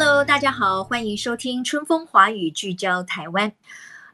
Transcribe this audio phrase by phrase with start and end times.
[0.00, 3.52] Hello，大家好，欢迎收听《春风华语》，聚焦台湾。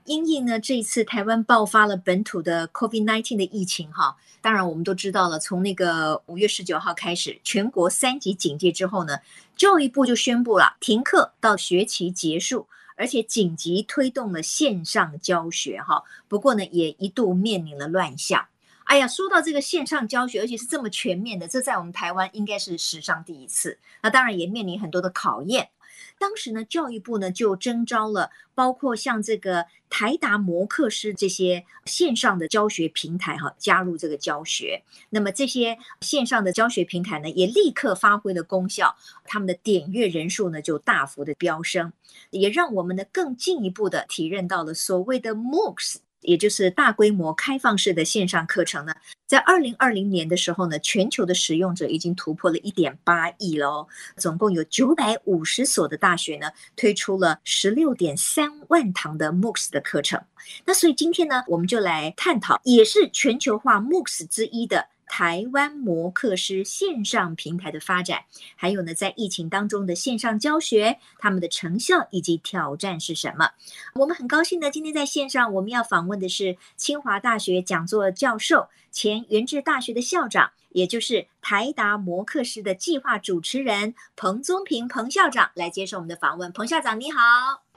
[0.07, 9.19] 因应呢，这一次台湾爆发了本土的 COVID-19 的疫情，哈，当然我们都知道了，从那个五月十九号开始，全国三级警戒之后呢，
[9.59, 12.67] 教育部就宣布了停课到学期结束，
[12.97, 16.03] 而且紧急推动了线上教学，哈。
[16.29, 18.47] 不过呢，也一度面临了乱象。
[18.95, 23.81] 哎呀，说到这个线上教学，而且是这么全面的，这在我们台湾应该是史上第一次。
[24.05, 25.71] 那当然也面临很多的考验。
[26.17, 34.85] 当时呢，教育部呢就征召了包括像这个台达摩课师这些线上的教学平台哈，加入这个教学。
[35.11, 41.93] 那么这些线上的教学平台呢，也立刻发挥了功效，他们的点阅人数呢就大幅的飙升，
[42.31, 45.97] 也让我们呢更进一步的体认到了所谓的 MOOCs。
[46.25, 48.95] 也就是大规模开放式的线上课程呢，
[49.27, 53.87] 在二零二零年的时候呢，全球的使用者已经突破了一点八亿了哦。
[54.17, 60.21] 总共有九百五十所的大学呢，推出了十六点三万堂的 MOOCs 的课程。
[60.65, 64.89] 那所以今天呢，我们就来探讨，也是全球化 MOOCs 之一的。
[65.17, 68.25] 台湾摩课师线上平台的发展，
[68.57, 73.49] 还有呢，在疫情当中的线上教学，他们的成效以及挑战是什么？
[73.95, 86.51] 我们很高兴呢，今天在线上我们要访问的是清华大学讲座教授、前元智大学的校长，也就是台达摩课师的计划主持人彭宗平彭校长来接受我们的访问。
[86.51, 87.21] 彭校长你好，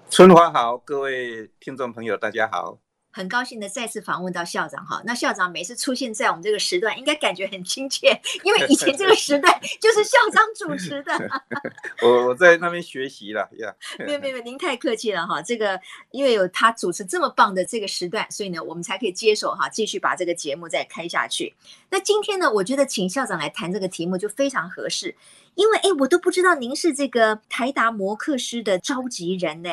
[0.10, 2.80] 春华好，各位听众朋友大家好。
[3.12, 9.52] 很高兴的再次访问到校长哈，那校长每次出现在我们这个时段，应该感觉很亲切，因为以前这个时段
[9.82, 11.42] 就是校长主持的。
[12.04, 13.74] 我我在那边学习了呀。
[14.06, 15.42] 没有没有，您太客气了哈。
[15.42, 15.80] 这个
[16.12, 21.56] 因为有他主持这么棒的这个时段，所以呢，我们才可以接手哈，继续把这个节目再开下去。
[21.90, 25.16] 那今天呢，我觉得请校长来谈这个题目就非常合适，
[25.56, 29.70] 因为哎，我都不知道您是这个台达摩克师的召集人呢。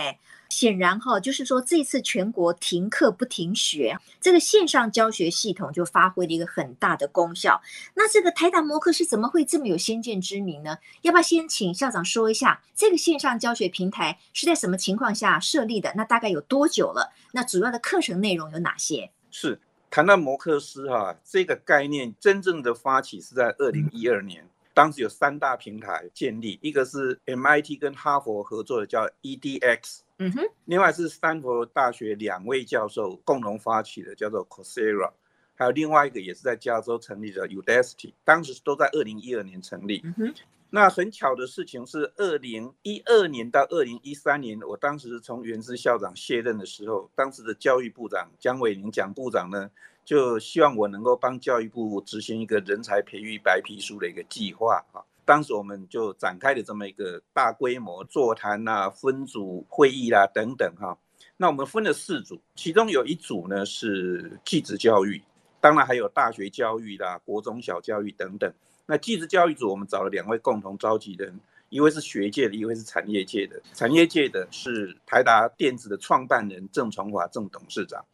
[0.54, 7.60] 显然哈，就是说这次全国停课不停学，这个线上教学系统就发挥了一个很大的功效。
[7.94, 10.78] 那这个台达摩课师怎么会这么有先见之明呢？
[11.02, 15.92] 要不要先请校长说一下，这个线上教学平台是在什么情况下设立的？
[15.96, 17.12] 那大概有多久了？
[17.32, 19.10] 那主要的课程内容有哪些？
[19.32, 19.60] 是
[19.90, 30.00] 台达摩课师哈，这个概念真正的发起是在二零一二年，当时有三大平台建立，一个是 MIT 跟哈佛合作的叫 EDX。
[30.18, 35.10] 嗯哼，另外是斯坦福大学两位教授共同发起的，叫做 Coursera，
[35.54, 40.02] 还有另外一个也是在加州成立的 Udacity，当时都在二零一二年成立。
[40.04, 40.34] 嗯哼，
[40.70, 49.70] 那很巧的事情是，二零一二年到二零一三年，我当时是从元智校长卸任的时候，当时的教育部长蒋伟宁蒋部长呢，
[50.04, 55.00] 就希望我能够帮教育部执行一个人才培育白皮书的一个计划啊。
[55.24, 60.96] 当时我们就展开了这么一个大规模座谈啊、分组会议啦、啊、等等哈。
[61.36, 65.22] 那我们分了四组，其中有一组呢是技职教育，
[65.60, 68.52] 当然还有大学教育啦、国中小教育等等。
[68.86, 73.60] 那技职教育组我们找了两位共同召集人，一位是学界的，一位是产业界的。
[73.72, 78.04] 产业界的是台达电子的创办人郑崇华郑董事长，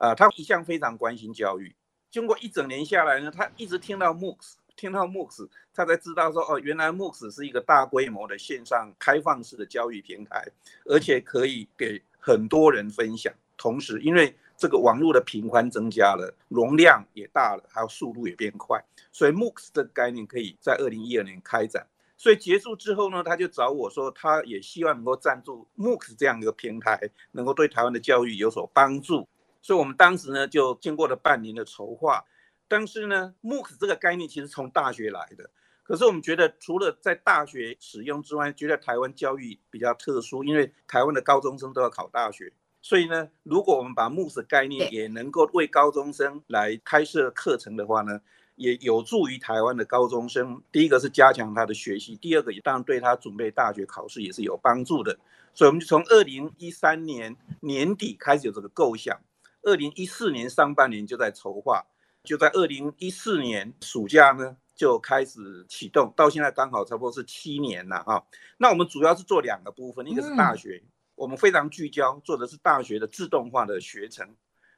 [0.00, 1.76] 啊，他一向非常关心教育。
[2.10, 4.54] 经过一整年下来呢，他一直听到 MOOCs。
[4.76, 10.42] 听到 MOOCs，他才知道说哦，原来 MOOCs 是一个大规模的线上开放式的教育平台，
[10.86, 13.30] 而且可以给很多人分享。
[13.58, 18.82] 同时，因为这个网络的频宽增加了，容量也大了，还有速度也变快，
[19.12, 21.86] 所以 MOOCs 的概念可以在二零一二年开展。
[22.16, 26.98] 所以结束之后呢，他就找我说，他也希望能够赞助 MOOCs 这样一个平台，
[27.32, 29.28] 能够对台湾的教育有所帮助。
[29.62, 32.24] 所以我们当时呢，就经过了半年的筹划。
[32.68, 35.50] 但是呢，MOOC 这个概念其实从大学来的。
[35.82, 42.52] 可是我们觉得，除了在大学使用之外，觉得台湾教育比较特殊，因为台湾的高中生都要考大学。
[42.80, 48.20] 所以呢，如果我们把 MOOC 概念也能够为高中生来开设课程的话呢，
[48.54, 50.62] 也有助于台湾的高中生。
[50.70, 55.18] 第一个是加强他的学习，第二个也当然对他准备大学考试也是有帮助的。
[55.52, 59.18] 所以我们就从二零一三年年底开始有这个构想，
[59.62, 61.84] 二零一四年上半年就在筹划。
[62.22, 68.22] 就在二零一四年暑假呢，就开始启动，到现在刚好差不多是七年了哈。
[68.58, 70.82] 那我们主要是做两个部分，一个是大学，
[71.14, 74.28] 我们非常聚焦做的是大学的自动化的学程。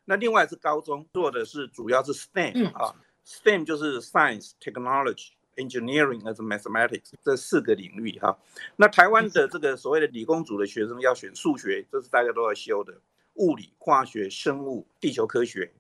[0.05, 2.95] 那另外是高中做的是主要是 STEM 啊
[3.27, 8.39] ，STEM 就是 Science、Technology、Engineering 和 Mathematics 这四个领域哈。
[8.77, 12.95] 那台湾的这个所谓的理工组的学生要选数学，这是大家都要修的，
[13.35, 15.73] 物理、化学、生物、地球科学。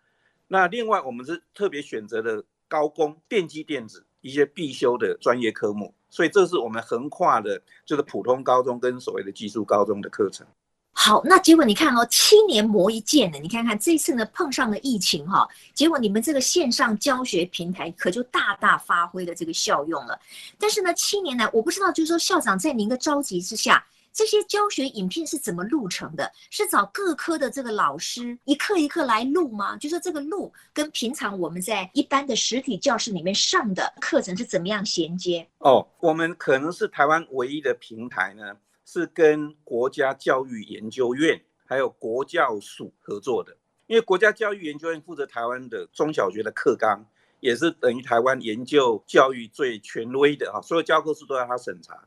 [0.48, 10.46] 那另外我们是特别选择的高工、电机电子一些必修的专业科目，所以这是我们横跨的，就是普通高中跟所谓的技术高中的课程。
[10.94, 20.20] 好，那结果你看哦，七年磨一剑呢，你看看这次呢碰上了疫情哈，结果你们这个线上教学平台可就大大发挥了这个效用了。
[20.58, 23.82] 但是呢，七年来我不知道，就是说校长在您的召集之下。
[24.12, 26.30] 这些教学影片是怎么录成的？
[26.50, 29.76] 是找各科的这个老师一课一课来录吗？
[29.78, 35.48] 就说这个录跟平常我们在一般的实体教室里面上的课程是怎么样衔接？
[35.58, 43.56] 哦，我们可能是台湾唯一的平台呢，是跟国家教育研究院还有国教署合作的。
[43.86, 47.04] 因为国家教育研究院负责台湾的中小学的课纲，
[47.40, 51.98] 也是等于台湾研究教育最权威的啊，所有教科书都要他审查。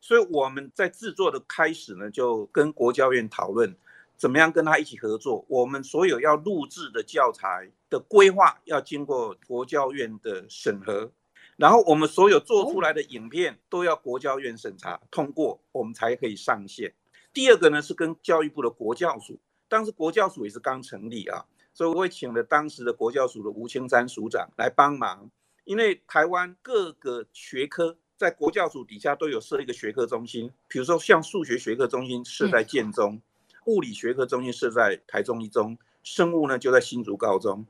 [0.00, 3.76] 所以我们在制作的开始呢，就跟国教院讨论，
[4.16, 5.44] 怎么样跟他一起合作。
[5.46, 11.12] 我们所有要录制的教材的规划要经过国教院的审核，
[11.56, 16.94] 然后我们所有做出来的影片都要国教院审查通过，我们才可以上线。
[17.34, 19.38] 第二个呢是跟教育部的国教署，
[19.68, 21.44] 当时国教署也是刚成立啊，
[21.74, 25.30] 所以我也请了当时的国教署的吴青山署长来帮忙，
[25.64, 27.98] 因为台湾各个学科。
[28.20, 33.18] 在国教署底下都有设一个学科中心，比如说像数学学科中心设在建中，
[33.64, 37.66] 物理学科中心设在台中一中，生物呢就在新竹高中。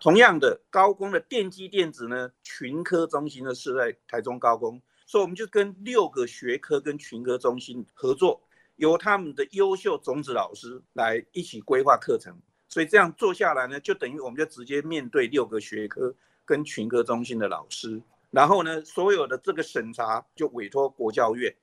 [0.00, 8.42] 同样的，高工的电机电子呢群科中心呢设在台中高工，所以我们就跟六个学科跟群科中心合作，
[8.74, 12.36] 由他们的优秀种子老师来一起规划课程。
[12.68, 16.12] 所以这样做下来呢，就等于我们就直接面对六个学科
[16.44, 18.02] 跟群科中心的老师。
[18.32, 21.54] 然后呢，所有的这个审查就委托国教院。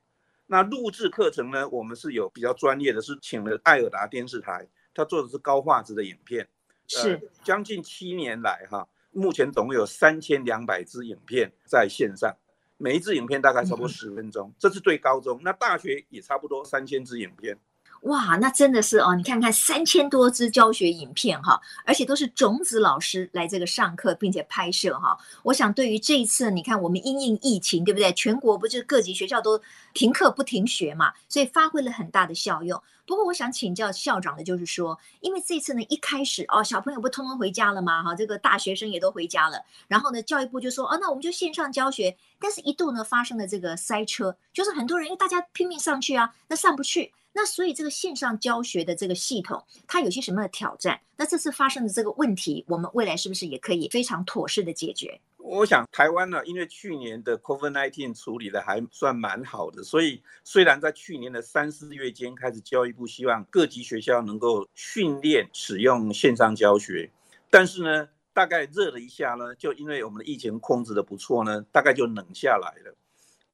[0.45, 6.48] 那录制课程呢，我们是有比较专业的，是请了爱尔达电视台，他做的是高画质的影片。
[6.88, 12.36] 是，呃，将近七年来哈，目前总共有三千两百支影片在线上，
[12.77, 15.39] 每一支影片大概差不多十分钟，这是对高中。
[15.44, 17.57] 那大学也差不多三千支影片。
[18.04, 19.13] 哇，那真的是哦！
[19.13, 25.18] 你看看三千多支教学影片哈，而且都是种子老师来这个上课并且拍摄哈。
[25.44, 28.12] 我想对于这一次，你看我们因应疫情，对不对？
[28.13, 29.62] 全国不是各级学校都
[29.94, 32.81] 停课不停学嘛，所以发挥了很大的效用。
[33.06, 38.01] 不过我想请教校长的就是说，因为这次呢一开始哦，小朋友不通通回家了吗？
[38.04, 42.16] 哈，这个大学生也都回家了，然后呢教育部就说哦，那我们就线上教学。
[42.40, 47.12] 但是一度呢发生了这个塞车，就是很多人因为大家拼命上去啊，那上不去。
[47.33, 50.99] 那所以这个线上教学的这个系统，它有些什么的挑战？
[51.15, 55.19] 那这次发生的这个问题，我们未来是不是也可以非常妥适的解决？
[55.37, 67.09] 我想台湾呢，因为去年的 COVID-19 处理的还算蛮好的，所以虽然在去年的三四月间开始，教育部希望各级学校能够训练使用线上教学，
[67.49, 72.95] 但是呢，大概热了一下呢，就因为我们的疫情控制的不错呢，大概就冷下来了。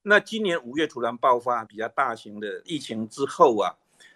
[0.08, 3.74] 那今年五月突然爆发比较大型的疫情之后啊，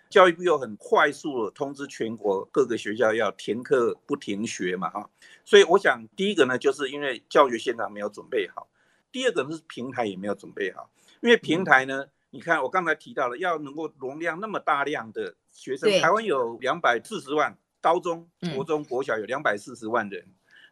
[0.08, 5.10] 教育部又很快速的通知全国各个学校要停课不停学嘛，哈，
[5.44, 8.68] 所以我想第一个呢，就是因为教学现场没有准备好；
[9.10, 10.88] 第二个呢是平台也没有准备好，
[11.22, 20.24] 因为平台呢，你看我刚才提到了，要能够容量那么大量的学生，台湾有两百四十万，高中、国中、国小有两百四十万人，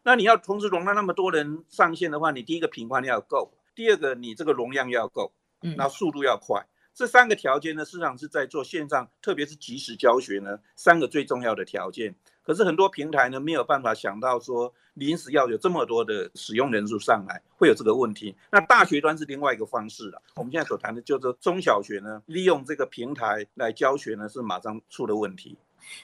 [0.03, 3.51] 那你要同时容纳那么多人上线的话，你第一个频宽要够。
[3.79, 5.31] 第二个，你这个容量要够，
[5.61, 12.13] 嗯，那速度要快，这三个条件呢，事实上是在做线上，特别是即时教学呢，三个最重要的条件。
[12.43, 18.35] 可是很多平台呢，没有办法想到说，临时要有这么多的使用人数上来，会有这个问题。
[18.51, 20.21] 那大学端是另外一个方式了。
[20.35, 25.57] 我们现在所谈的就是中小学呢，利用这个平台来教学呢，是马上出了问题。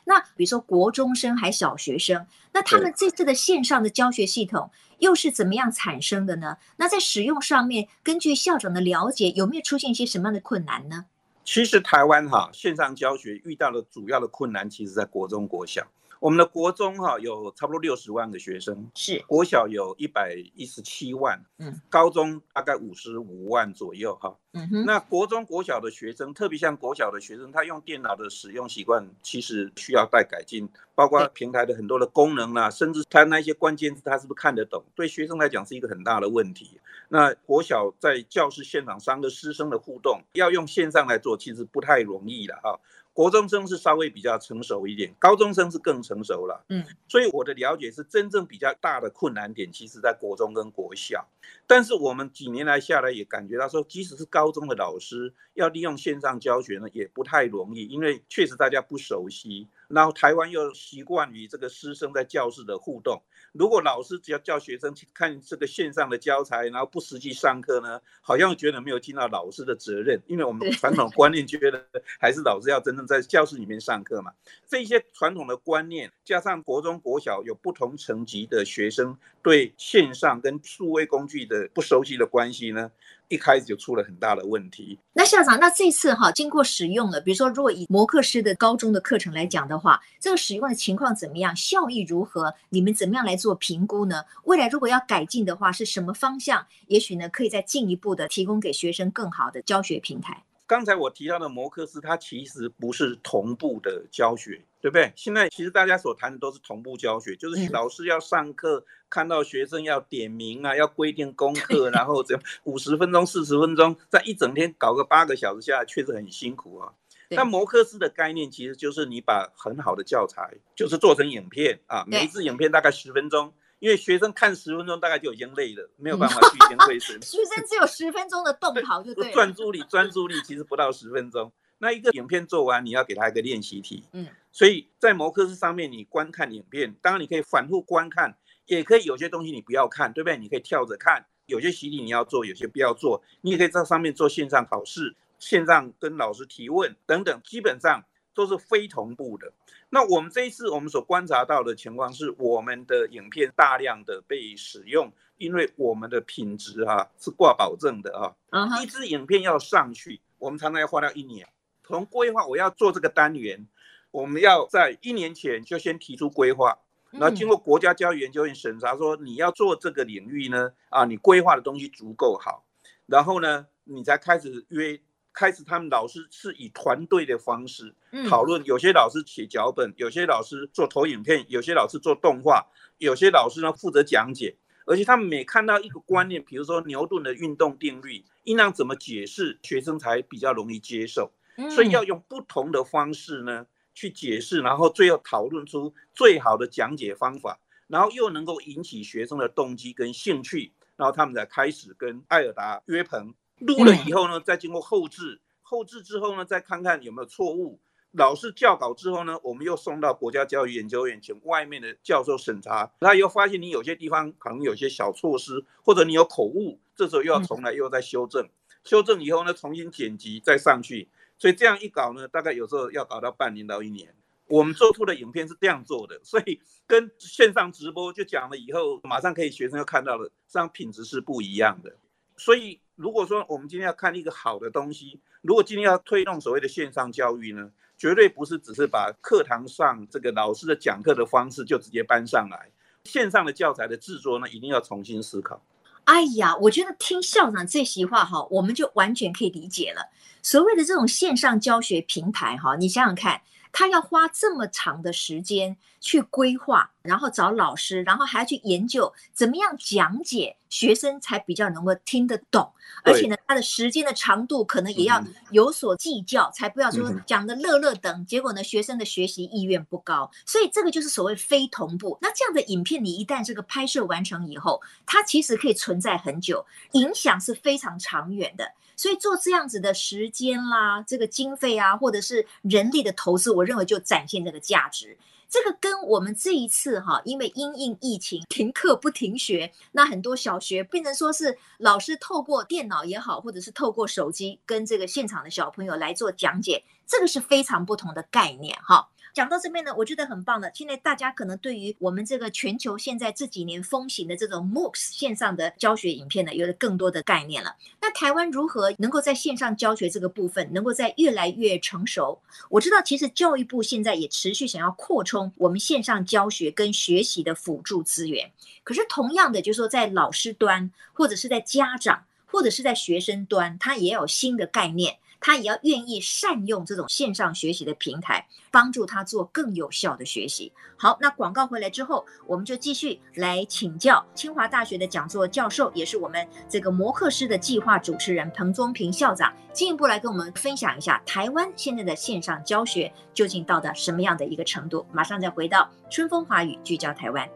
[0.04, 6.58] 那比如说国中生还小学生，那他们这次的线上的教学系统又是怎么样产生的呢？
[6.78, 11.06] 那在使用上面，根据校长的了解，有没有出现一些什么样的困难呢？
[11.44, 15.86] 其实台湾哈线上教学遇到的主要的困难，其实在国中国小。
[16.20, 36.80] 我们的国中哈有差不多六十万个学生，是国小有一百一十七万，嗯，高中大概五十五万左右哈，嗯哼，那国中国小的学生，特别像国小的学生，他用电脑的使用习惯其实需要待改进，包括平台的很多的功能啊，甚至他那些关键字他是不是看得懂，对学生来讲是一个很大的问题。
[37.10, 42.80] 那国小在教室现场上的师生的互动，要用线上来做，其实不太容易了哈。
[43.16, 46.66] 国中生是稍微比较成熟一点，高中生是更成熟了。
[46.68, 51.26] 嗯，所以我的了解是，真正比较大的困难点，其实在国中跟国小。
[51.66, 59.70] 但是我们几年来下来也感觉到说，即使是高中的老师要利用线上教学呢，也不太容易，因为确实大家不熟悉。
[59.88, 63.22] 然后台湾又习惯于这个师生在教室的互动。
[63.52, 70.22] 如果老师只要叫学生去看这个线上的教材，然后不实际上课呢，好像觉得没有尽到老师的责任。
[70.28, 71.86] 因为我们传统观念觉得
[72.20, 74.34] 还是老师要真正在教室里面上课嘛。
[74.68, 82.90] 这些传统的观念，加上国中、国小有不同层级的学生对线上跟数位工具的不熟悉的关系呢，
[83.28, 84.98] 一开始就出了很大的问题。
[85.14, 91.56] 那校长，那这次哈经过使用了，比如说如果以摩克师的高中的课程来讲的话，这个使用的情况怎么样？
[91.56, 92.56] 效益如何？
[92.70, 94.24] 你们怎么样来做评估呢？
[94.46, 96.66] 未来如果要改进的话，是什么方向？
[96.88, 100.44] 也许呢，可以再进一步的提供给学生更好的教学平台。
[100.68, 105.14] 刚才我提到的摩克斯，它其实不是同步的教学，对不对？
[105.16, 116.94] 现在其实大家所谈的都是同步教学，就是老师要上课，看到学生要点名啊，要规定功课，然后这样五十分钟、四十分钟，在一整天搞个八个小时下来，确实很辛苦啊。
[117.30, 123.54] 那摩克斯的概念其实就是你把很好的教材，就是做成影片啊，每一支影片大概十分钟。
[123.80, 127.22] 因为学生看十分钟大概就已经累了，没有办法聚精会神。
[127.22, 129.32] 学生只有十分钟的动脑就对。
[129.32, 131.52] 专注力，专注力其实不到十分钟。
[131.78, 134.04] 那一个影片做完，你要给他一个练习题。
[134.14, 134.28] 嗯。
[134.52, 140.38] 所以在摩克斯上面，你观看影片，当然你可以反复观看，也可以有些东西你不要看，对不对？
[140.38, 141.26] 你可以跳着看。
[141.48, 143.22] 有些习题你要做，有些不要做。
[143.42, 148.04] 你也可以在上面做线上考试，线上跟老师提问等等，基本上
[148.36, 149.52] 都是非同步的。
[149.90, 158.36] 那我们这一次我们所观察到的情况是，我们的影片大量的被使用，因为我们的品质哈、啊、是挂保证的啊。
[158.84, 161.48] 一支影片要上去，我们常常要花掉一年。
[161.86, 163.66] 从规划我要做这个单元，
[164.12, 166.78] 我们要在一年前就先提出规划，
[167.12, 172.66] 然后经过国家教育研究院审查，说你要做这个领域呢，啊，你规划的东西足够好，
[173.06, 175.00] 然后呢，你才开始约。
[175.36, 177.94] 开始，他们老师是以团队的方式
[178.30, 178.64] 讨论。
[178.64, 182.66] 有些老师写脚本，有些老师做投影片，有些老师做动画，
[183.00, 184.56] 有些老师呢负责讲解。
[184.86, 191.32] 而且他们每看到一个观念，比如说牛顿的运动定律，应当怎么解释，学生才比较容易接受。
[191.70, 203.34] 所以要用不同的方式呢去解释，然后最后讨论出最好的讲解方法，然后又能够引起学生的动机跟兴趣，然后他们才开始跟艾尔达约棚。
[203.60, 207.80] 录了以后呢，再经过后置，后置之后呢，再看看有没有错误。
[208.12, 212.90] 老师校稿之后呢，我们又送到国家教育研究院，请外面的教授审查。
[213.02, 218.48] 他又发现你有些地方可能有些小措施，或者你有口误，这时候又要重来，又要再修正。
[218.84, 221.10] 修正以后呢，重新剪辑再上去。
[221.38, 224.14] 所以这样一搞呢，大概有时候要搞到半年到一年。
[224.48, 231.94] 我们做出的影片是这样做的，所以跟线上直播就讲了以后，马上可以学生就看到了，这样品质是不一样的。
[232.38, 242.72] 所以，如果说我们今天要看一个好的东西，如果今天要推动所谓的线上教育呢，绝对不是只是把课堂上这个老师的讲课的方式就直接搬上来，
[243.04, 245.62] 线上的教材的制作呢，一定要重新思考。
[246.06, 250.10] 哎呀，我觉得听校长这席话哈，我们就完全可以理解了。
[250.42, 253.42] 所谓的这种线上教学平台哈，你想想看。
[253.78, 255.76] 他要花这么长的时间
[256.06, 262.72] 去规划，然后找老师，然后还要去研究怎么样讲解，学生才比较能够听得懂。
[263.04, 265.20] 而且呢，他的时间的长度可能也要
[265.50, 270.30] 有所计较，才不要说讲的乐乐等，结果呢，学生的学习意愿不高。
[270.46, 272.20] 所以这个就是所谓非同步。
[272.22, 278.72] 那这样的影片，你一旦这个拍摄完成以后，它其实可以存在很久，影响是非常长远的。
[278.96, 285.18] 所以做这样子的时间啦，这个经费啊，或者是人力的投资，我认为就展现这个价值。
[285.56, 299.08] 这个跟我们这一次哈，因为因应疫情停课不停学，那很多小学变成说是老师透过电脑也好，或者是透过手机跟这个现场的小朋友来做讲解，这个是非常不同的概念哈。
[299.36, 300.72] 讲到这边呢，我觉得很棒的。
[300.74, 307.76] 现在大家可能对于我们这个全球现在这几年风行的这种 MOOCs 线上的教学影片呢，有了更多的概念了。
[308.02, 312.40] 那台湾如何能够在线上教学这个部分，能够在越来越成熟？
[312.70, 318.50] 我知道，其实教育部现在也持续想要扩充我们线上教学跟学习的辅助资源。
[318.86, 325.18] 可是同样的，就是说在老师端，或者是在家长，或者是在学生端，他也有新的概念。
[325.46, 330.74] 他也要愿意善用这种线上学习的平台，帮助他做更有效的学习。
[330.98, 345.06] 好，那广告回来之后，我们就继续来请教清华大学的讲座教授，也是我们这个摩课师的计划主持人彭宗平校长，进一步来跟我们分享一下台湾现在的线上教学究竟到达什么样的一个程度。
[345.14, 347.48] 马上再回到春风华语，聚焦台湾。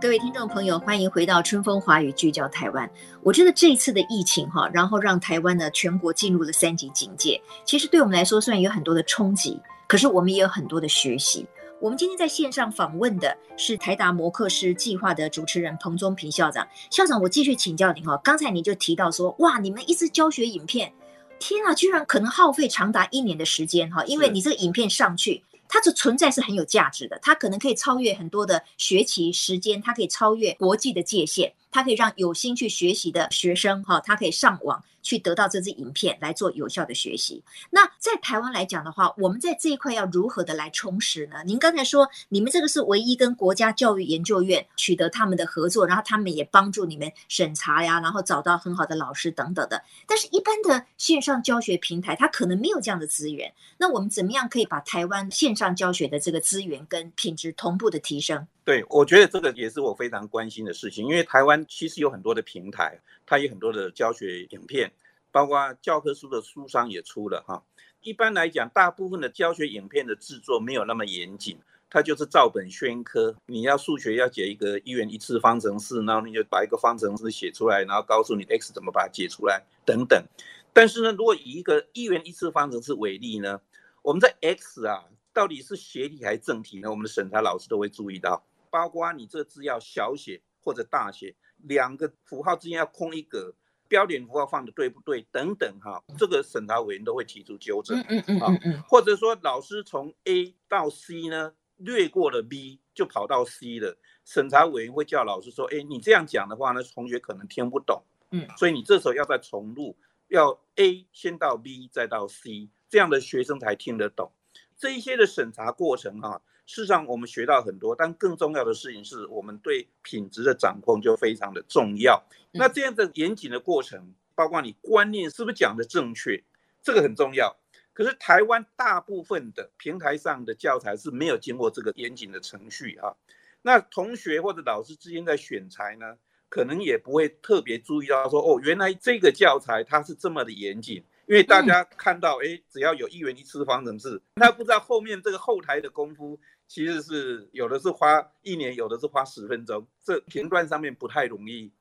[0.00, 2.90] 各位听众朋友，欢迎回到春风华语聚焦台湾。
[3.22, 7.38] 我觉得这一次的疫情哈，然后让台湾呢全国进入了三级警戒。
[7.66, 11.46] 其实对我们来说，虽然有很多的冲击，可是我们也有很多的学习。
[11.82, 16.66] 我们今天在线上访问的是台达摩克斯计划的主持人彭宗平校长。
[16.90, 20.90] 校长，我继续请教您哈，刚才你就提到说，哇，你们一支教学影片，
[21.38, 25.44] 天啊，居然可能耗费长达一年的时间哈，因为你这个影片上去。
[25.72, 34.82] 它的存在是很有价值的，它可能可以超越很多的学习时间，它可以超越国际的界限，它可以让有心去学习的学生哈，他可以上网。
[35.02, 37.42] 去得到这支影片来做有效的学习。
[37.70, 41.36] 那在台湾来讲的话，我们在这一块要如何的来充实呢？
[41.46, 49.82] 您刚才说你们这个是唯一跟国家教育研究院取得他们的合作，然后他们也帮助你们审查呀，然后找到很好的老师等等的。
[50.06, 53.50] 但是，一般的线上教学平台它可能没有这样的资源。
[53.78, 58.46] 那我们怎么样可以把台湾线上教学的这个资源跟品质同步的提升？
[58.70, 62.96] 对，我觉得这个也是我非常关心的事情，因为台湾其实有很多的平台，
[63.26, 64.88] 它有很多的教学影片。
[65.32, 67.60] 包括教科书的书商也出了哈，
[68.00, 71.58] 一般来讲，大部分的教学影片的制作没有那么严谨，
[71.88, 73.34] 它就是照本宣科。
[73.46, 80.24] 你要数学要解一个一元一次方程式，然后你就把一个方程式写出来，然后告诉你 x 怎么把它解出来等等。
[80.72, 83.60] 但是呢，如果以一个一元一次方程式为例呢，
[84.02, 86.90] 我们在 x 啊到底是斜体还是正体呢？
[86.90, 93.54] 我们的审查老师都会注意到，包括你这字要小写或者大写，两个符号之间要空一格。
[93.88, 95.26] 标点符号放的对不对？
[95.32, 97.98] 等等哈，这个审查委员都会提出纠正。
[98.08, 114.30] 嗯嗯嗯嗯，或者说老师从 A 到 C 呢，略过了 B 就跑到 C 了，审查委员会叫老师说：“哎，你这样讲的话呢，同学可能听不懂。”嗯，所以你这时候要再重录，要 A 先到 B 再到 C，这样的学生才听得懂。
[114.76, 116.40] 这一些的审查过程哈。
[116.70, 122.22] 事实上，我们学到很多，但更重要的事情是我们对品质的掌控就非常的重要。
[122.52, 126.40] 那这样的严谨的过程，包括你观念是不是讲的正确，
[126.80, 127.56] 这个很重要。
[127.92, 133.16] 可是台湾大部分的平台上的教材是没有经过这个严谨的程序啊。
[133.62, 136.16] 那同学或者老师之间在选材呢，
[136.48, 141.04] 可能也不会特别注意到说，哦，原来这个教材它是这么的严谨。
[141.26, 146.40] 因为大家看到，哎，只要有一元一次方程式，他不知道后面这个后台的功夫。
[146.70, 151.72] 其实是有的是花一年，有的是花十分钟，这评断上面不太容易，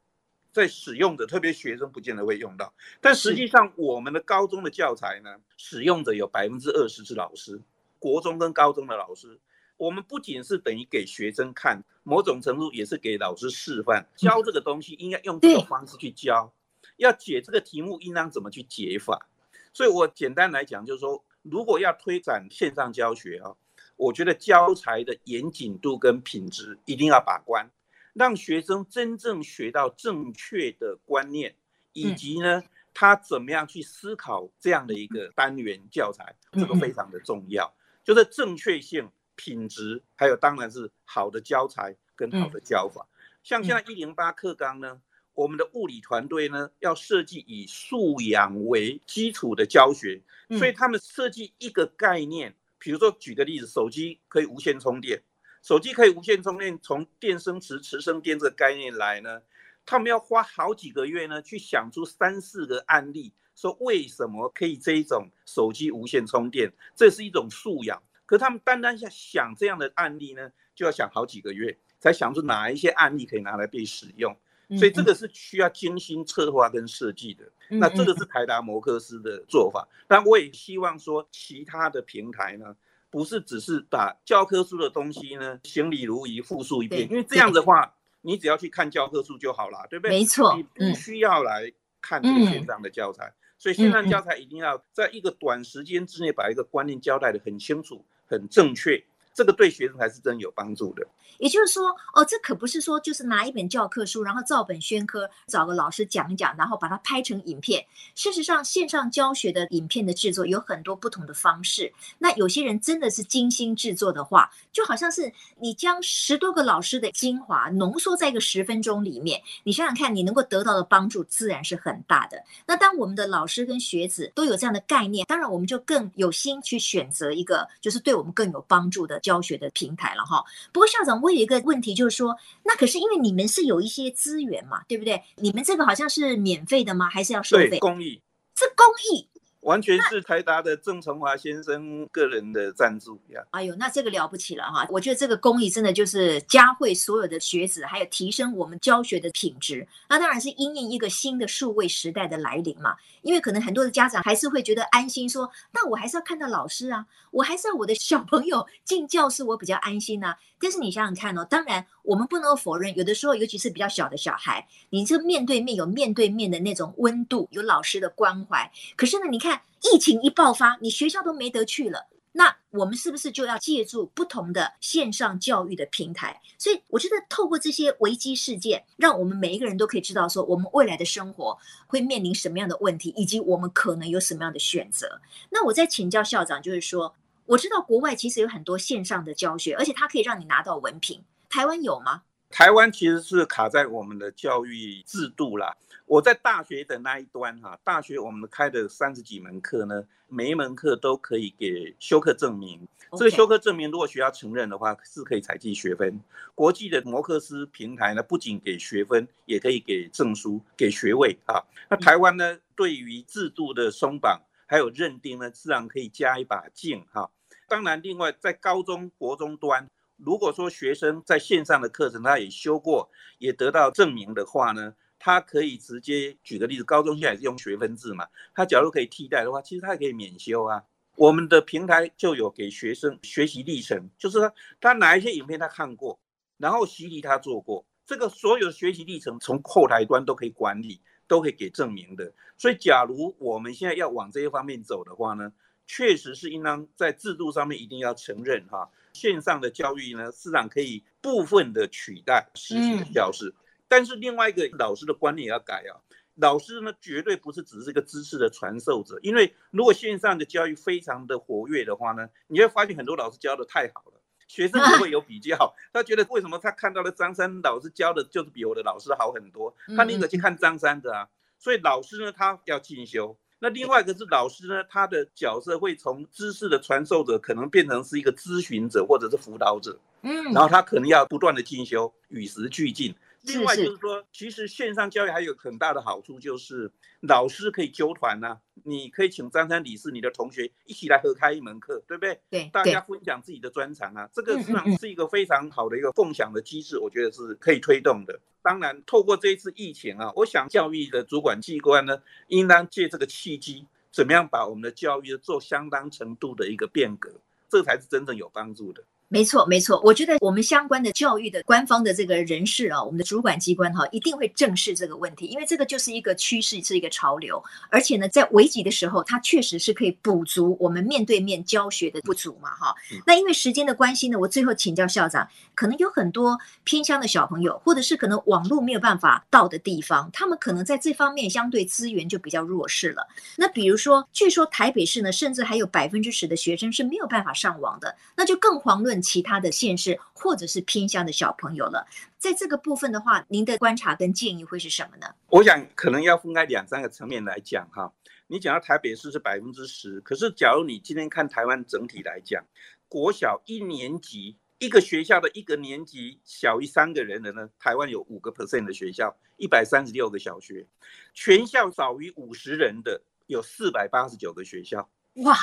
[0.51, 2.73] 在使用者，特别学生不见得会用到。
[2.99, 7.61] 但实际上，我们的高中的教材呢，使用者有百分之二十是老师，
[7.99, 9.39] 国中跟高中的老师。
[9.77, 16.51] 我们不仅是等于给学生看，某种程度也是给老师示范，教这个东西应该用这个方式去教，
[16.97, 19.29] 要解这个题目应当怎么去解法。
[19.71, 23.53] 所以我简单来讲，就是说，如果要推展线上教学啊。
[23.99, 27.69] 我觉得教材的严谨度跟品质一定要把关，
[28.13, 31.53] 让学生真正学到正确的观念，
[31.91, 37.73] 以及呢，他怎么样去思考这样的一个单元教材，这个非常的重要。
[38.05, 43.05] 就是正确性、品质，还有当然是好的教材跟好的教法。
[43.43, 45.01] 像现在一零八课纲呢，
[45.33, 50.21] 我们的物理团队呢要设计以素养为基础的教学，
[50.57, 52.55] 所以他们设计一个概念。
[52.79, 55.21] 比如说，举个例子，手机可以无线充电，
[55.61, 59.41] 手机可以无线充电，从电生磁，磁生电这个概念来呢，
[59.85, 68.01] 他们要花好几个月呢，去想出三四个案例，说为什么可以这一种手机无线充电，这是一种素养。
[68.25, 74.33] 可他们单单想想这样的案例呢，就要想好几个月，才想出哪一些案例可以拿来被使用。
[74.77, 79.87] 所以这个是需要精心策划跟设计的，那这个是台达摩克斯的做法。
[80.07, 82.75] 但我也希望说，其他的平台呢，
[83.09, 90.11] 不是只是把教科书的东西呢，行礼如仪复述一遍，因为这样的话，你只要去看教科书就好了，对不对？
[90.11, 99.03] 没错，你不需要来看这个线上的教材，嗯、所以线上教材一定要在一个短时间之内把一个观念交代的很清楚、很正确。
[99.39, 101.07] 这个对学生才是真有帮助的。
[101.37, 107.85] 也就是说，哦，这可不是说就是拿一本教科书，然后照本宣科，找个老师讲一讲，然后把它拍成影片。
[108.15, 111.89] 事实上，线上教学的影片的制作有很多不同的方式。
[112.17, 122.43] 那有些人真的是精心制作的话，就好像是你将十多个老师的精华浓缩在一个十分钟里面，你想想看，你能够得到的帮助自然是很大的。
[122.65, 130.43] 那当我们的老师跟学子都有这样的概念，当然我们就更有心去选择一个就是对我们更有帮助的教学的平台了哈。
[130.73, 135.21] 不过校长，我有一个问题，就是说，那可是因为你们是有一些资源嘛，对不对？
[135.35, 137.07] 你们这个好像是免费的吗？
[137.07, 137.77] 还是要收费？
[137.77, 138.19] 公益。
[138.55, 139.27] 是公益。
[139.61, 143.41] 完全是台达的郑崇华先生个人的赞助呀！
[143.51, 144.87] 哎呦，那这个了不起了哈！
[144.89, 149.85] 我觉得这个公益真的就是嘉惠所有的学子，还有提升我们教学的品质。
[150.07, 152.95] 那当然是因应一个新的数位时代的来临嘛。
[153.21, 160.35] 因为可能很多的家长还是会觉得安心，说，那我还是要看到老师啊，我还是要我的小朋友进教室，我比较安心呐。
[160.59, 168.71] 但是你想想看哦，当然我们不能否认，有的时候尤其是比较小的小孩，你这面对面有面对面的那种温度，有老师的关怀。
[168.95, 169.61] 可是呢，你看。
[169.81, 176.41] 疫情一爆发，你学校都没得去了，那我们是不是就要借助不同的线上教育的平台？
[176.57, 185.21] 所以我觉得透过这些危机事件，让我们每一个人都可以知道说，我们未来的生活会面临什么样的问题，以及我们可能有什么样的选择。
[185.49, 187.15] 那我再请教校长，就是说，
[187.49, 192.21] 我知道国外其实有很多线上的教学，而且它可以让你拿到文凭，台湾有吗？
[192.51, 195.75] 台湾其实是卡在我们的教育制度啦。
[196.05, 202.87] 我在大学的那一端哈，大学我们开的三十几门课呢，每一门课都可以给修课证明。
[203.17, 206.21] 这个修课证明如果学校承认的话，是可以采集学分。
[206.53, 211.59] 国际的摩克斯平台呢，不仅给学分，也可以给证书、给学位啊。
[211.89, 217.27] 那台湾呢，对于制度的松绑还有认定呢，自然可以加一把劲哈。
[217.69, 219.87] 当然，另外在高中国中端。
[220.17, 230.83] 如果说学生在线上的课程他也修过，也得到证明的话呢，他可以直接举个例子，高中现在也是用学分制嘛，他假如可以替代的话，其实他也可以免修啊。
[231.15, 236.19] 我们的平台就有给学生学习历程，就是说他哪一些影片他看过，
[236.57, 242.33] 然后习题他做过，这个所有的学习历程从后台端都可以管理，都可以给证明的。
[242.57, 245.53] 所以，假如我们现在要往这些方面走的话呢，
[245.91, 248.87] 确实是应当在制度上面一定要承认哈。
[249.13, 253.53] 线上的教育呢，市场可以部分的取代实体的教室，嗯、
[253.87, 255.97] 但是另外一个老师的观念也要改啊。
[256.35, 271.27] 老师呢，绝对不是只是一个知识的传授者，因为如果线上的教育非常的活跃的话呢，你会发现很多老师教的太好了，学生不会有比较，啊、他觉得为什么他看到了张三老师教的就是比我的老师好很多，他宁可去看张三的啊。
[271.57, 273.35] 所以老师呢，他要进修。
[273.59, 283.13] 那另外一个是老师呢，他的角色会从知识的传授者，可能变成是一个咨询者或者是辅导者，嗯，然后他可能要不断的进修，与时俱进。
[283.53, 292.39] 另外就是说，其实线上教育还有很大的好处，就是老师可以揪团呐，你可以请张三李四你的同学一起来合开一门课，对不对？
[292.49, 298.39] 对，大家分享自己的专长啊，这个实际上是一个非常好的一个共享的机制，我觉得是可以推动的。
[298.61, 307.31] 当然，透过这一次疫情啊，我想教育的主管机关呢，应当借这个契机，怎么样把我们的教育做相当程度的一个变革，
[307.69, 309.03] 这才是真正有帮助的。
[309.31, 322.95] 没错，没错，我觉得我们相关的教育的官方的这个人士啊，我们的主管机关哈、啊，一定会正视这个问题，因为这个就是一个趋势，是一个潮流，而且呢，在危急的时候，它确实是可以补足我们面对面教学的不足嘛，哈。
[323.23, 333.27] 那因为时间的关系呢，我最后请教校长，可能有很多偏乡的小朋友，或者是可能网络没有办法到的地方，他们可能在这方面相对资源就比较弱势了。
[333.55, 339.18] 那比如说，据说台北市呢，甚至还有百分之十的学生是没有办法上网的，那就更遑论。
[339.21, 345.27] 其他的县市或者是偏乡的小朋友了，在这个部分的话，您的观察跟建议会是什么呢？
[345.49, 348.13] 我想可能要分开两三个层面来讲哈。
[348.47, 352.63] 你讲到台北市是百分之十，可是假如你今天看台湾整体来讲，
[353.07, 360.87] 国小一年级一个学校的一个年级小于三个人的呢，台湾有五个 percent 的学校，一百三十六个小学，
[361.33, 365.07] 全校少于五十人的有四百八十九个学校。
[365.35, 365.55] 哇，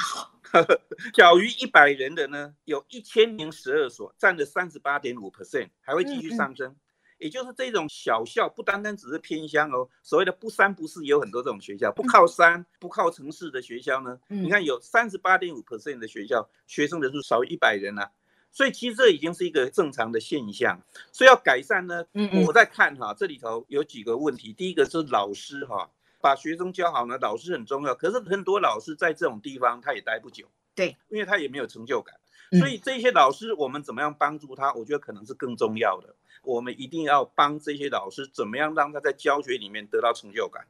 [1.15, 6.71] 小于一百人的呢，有一千零十二所，占了三十八点五 percent，还会继续上升。
[6.71, 6.81] 嗯嗯，
[7.19, 14.19] 也就是这种小校，不单单只是偏乡哦，所谓的不三不四，也有很多这种学校，不靠山、不靠城市的学校呢。
[14.29, 18.11] 嗯、你看有三十八点五 percent 的学校，学生人数少于一百人啊。
[18.53, 20.81] 所以其实这已经是一个正常的现象。
[21.13, 22.05] 所以要改善呢，
[22.47, 24.53] 我在看哈，这里头有几个问题。
[24.55, 27.95] 第一个是老师哈，把学生教好呢，老师很重要。
[27.95, 32.15] 可是很多老师在这种地方他也待不久，对，因为他也没有成就感。
[32.59, 34.73] 所以这些老师，我们怎么样帮助他？
[34.75, 36.15] 我觉得可能是更重要的。
[36.43, 40.65] 我们一定要帮这些老师，怎么样让他在教学里面得到成就感。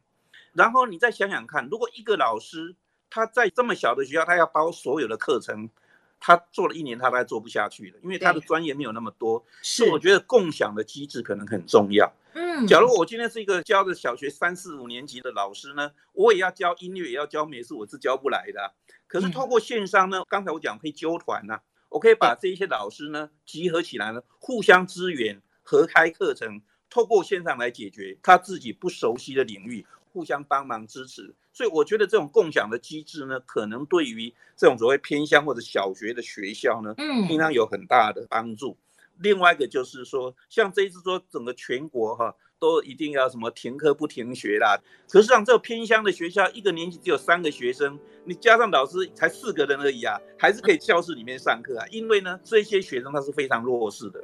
[0.55, 2.75] 然后你再想想看，如果一个老师
[3.11, 5.69] 他在这么小的学校，他要包所有的课程，
[6.19, 9.45] 他做了一年，他大概做不下去了，因为他的专业没有那么多。
[9.63, 12.13] 是，我觉得共享的机制可能很重要。
[12.35, 18.75] 嗯，假如我今天是一个教的小学三四五年级的老师呢，我也要教音乐，也要教美术，我是教不来的。
[19.07, 29.87] 可是透过线上呢，刚才我讲可以纠团呐，我可以把这些老师呢集合起来呢，互相支援，合开课程，透过线上来解决他自己不熟悉的领域。
[30.13, 38.77] 互相帮忙支持，所以我觉得这种共享的机制呢，可能对于这种所谓偏乡或者小学的学校呢，嗯，应当有很大的帮助。
[39.21, 44.79] 另外一个就是说，像这一次说整个全国哈，都一定要什么停课不停学啦。
[45.09, 51.87] 可是像这个偏乡的学校，一个年级只有三个学生，你加上老师才四个人而已啊，还是可以教室里面上课啊。
[51.91, 54.23] 因为呢，这些学生他是非常弱势的，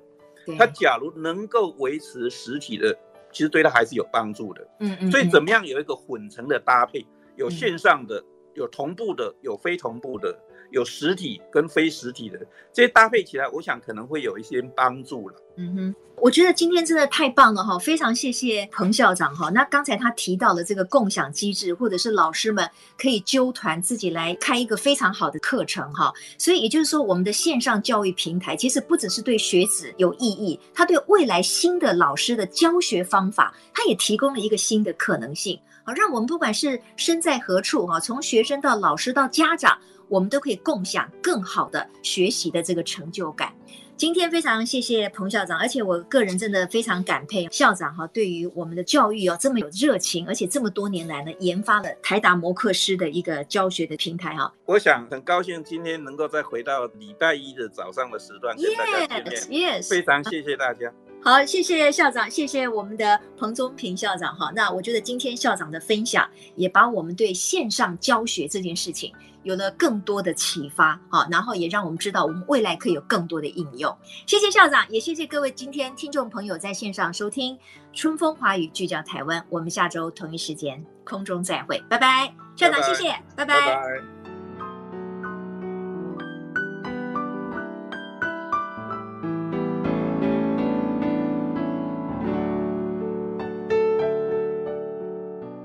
[0.59, 2.95] 他假如能够维持实体的。
[3.35, 7.03] 其实对他还是有帮助的，嗯嗯，所以怎么样有一个混成的搭配，
[7.37, 8.23] 有线上的，
[8.55, 10.38] 有同步的，有非同步的，
[10.71, 12.38] 有实体跟非实体的，
[12.73, 15.37] 这些搭配起来，我想可能会有一些帮助了。
[15.57, 19.51] 嗯哼，我觉得今天真的太棒了哈，非常谢谢彭校长哈。
[19.51, 22.66] 那刚才他提到了这个共享机制，或者是老师们
[22.97, 26.11] 可以纠团自己来开一个非常好的课程哈。
[26.38, 43.53] 所以也就是说，我们的线上教育平台其实不只是对学子有意义，它对未来新的老师的教学方法，它也提供了一个新的可能性啊，让我们不管是身在何处哈，从学生到老师到家长，我们都可以共享更好的学习的这个成就感。
[43.95, 54.53] 今天非常谢谢彭校长，而且我个人真的非常感佩校长哈，对于我们的教育哦这么有热情，而且这么多年来呢，研发了台达摩克师的一个教学的平台哈。
[54.64, 59.88] 我想很高兴今天能够再回到礼拜一的早上的时段跟大家见面，yes, yes.
[59.88, 60.92] 非常谢谢大家。
[61.25, 64.51] 好，谢谢校长，谢谢我们的彭宗平校长哈。
[64.57, 69.13] 那我觉得今天校长的分享也把我们对线上教学这件事情。
[69.45, 73.97] 有了更多的启发，好，然后也让我们知道我们未来可以有更多的应用。
[74.25, 77.57] 谢谢校长，也谢谢各位今天听众朋友在线上收听
[77.93, 79.45] 《春风华语》，聚焦台湾。
[79.49, 82.33] 我们下周同一时间空中再会，拜拜。
[82.55, 84.22] 校长，谢谢，拜拜。